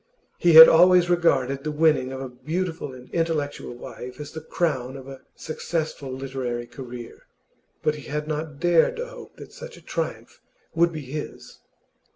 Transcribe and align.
He 0.39 0.53
had 0.53 0.67
always 0.67 1.11
regarded 1.11 1.63
the 1.63 1.71
winning 1.71 2.11
of 2.11 2.21
a 2.21 2.27
beautiful 2.27 2.91
and 2.91 3.07
intellectual 3.11 3.75
wife 3.75 4.19
as 4.19 4.31
the 4.31 4.41
crown 4.41 4.97
of 4.97 5.07
a 5.07 5.21
successful 5.35 6.11
literary 6.11 6.65
career, 6.65 7.27
but 7.83 7.93
he 7.93 8.07
had 8.09 8.27
not 8.27 8.59
dared 8.59 8.95
to 8.95 9.05
hope 9.05 9.35
that 9.35 9.53
such 9.53 9.77
a 9.77 9.81
triumph 9.85 10.41
would 10.73 10.91
be 10.91 11.01
his. 11.01 11.59